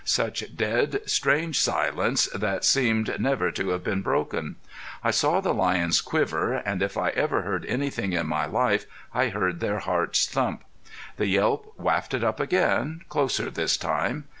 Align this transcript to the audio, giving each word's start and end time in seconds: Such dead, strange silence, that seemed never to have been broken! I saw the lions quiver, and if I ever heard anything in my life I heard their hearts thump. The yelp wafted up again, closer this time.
Such 0.03 0.55
dead, 0.57 1.01
strange 1.05 1.59
silence, 1.59 2.25
that 2.33 2.65
seemed 2.65 3.19
never 3.19 3.51
to 3.51 3.69
have 3.69 3.83
been 3.83 4.01
broken! 4.01 4.55
I 5.03 5.11
saw 5.11 5.41
the 5.41 5.53
lions 5.53 6.01
quiver, 6.01 6.53
and 6.55 6.81
if 6.81 6.97
I 6.97 7.09
ever 7.09 7.43
heard 7.43 7.67
anything 7.67 8.11
in 8.13 8.25
my 8.25 8.47
life 8.47 8.87
I 9.13 9.27
heard 9.27 9.59
their 9.59 9.77
hearts 9.77 10.25
thump. 10.25 10.63
The 11.17 11.27
yelp 11.27 11.75
wafted 11.77 12.23
up 12.23 12.39
again, 12.39 13.01
closer 13.09 13.51
this 13.51 13.77
time. 13.77 14.23